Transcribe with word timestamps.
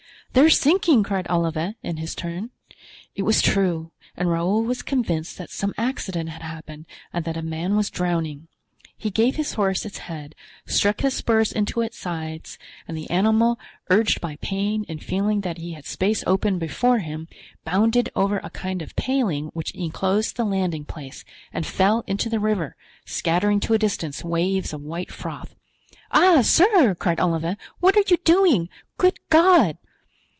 "They 0.33 0.39
are 0.45 0.49
sinking!" 0.49 1.03
cried 1.03 1.27
Olivain 1.29 1.75
in 1.83 1.97
his 1.97 2.15
turn. 2.15 2.51
It 3.17 3.23
was 3.23 3.41
true, 3.41 3.91
and 4.15 4.31
Raoul 4.31 4.63
was 4.63 4.81
convinced 4.81 5.37
that 5.37 5.49
some 5.49 5.73
accident 5.77 6.29
had 6.29 6.41
happened 6.41 6.85
and 7.11 7.25
that 7.25 7.35
a 7.35 7.41
man 7.41 7.75
was 7.75 7.89
drowning; 7.89 8.47
he 8.97 9.09
gave 9.09 9.35
his 9.35 9.55
horse 9.55 9.85
its 9.85 9.97
head, 10.07 10.33
struck 10.65 11.01
his 11.01 11.15
spurs 11.15 11.51
into 11.51 11.81
its 11.81 11.99
sides, 11.99 12.57
and 12.87 12.95
the 12.95 13.09
animal, 13.09 13.59
urged 13.89 14.21
by 14.21 14.37
pain 14.37 14.85
and 14.87 15.03
feeling 15.03 15.41
that 15.41 15.57
he 15.57 15.73
had 15.73 15.85
space 15.85 16.23
open 16.25 16.57
before 16.59 16.99
him, 16.99 17.27
bounded 17.65 18.09
over 18.15 18.37
a 18.37 18.51
kind 18.51 18.81
of 18.81 18.95
paling 18.95 19.47
which 19.47 19.71
inclosed 19.71 20.37
the 20.37 20.45
landing 20.45 20.85
place, 20.85 21.25
and 21.51 21.65
fell 21.65 22.05
into 22.07 22.29
the 22.29 22.39
river, 22.39 22.77
scattering 23.03 23.59
to 23.59 23.73
a 23.73 23.77
distance 23.77 24.23
waves 24.23 24.71
of 24.71 24.79
white 24.81 25.11
froth. 25.11 25.55
"Ah, 26.13 26.39
sir!" 26.41 26.95
cried 26.95 27.19
Olivain, 27.19 27.57
"what 27.81 27.97
are 27.97 28.03
you 28.07 28.15
doing? 28.23 28.69
Good 28.97 29.19
God!" 29.29 29.77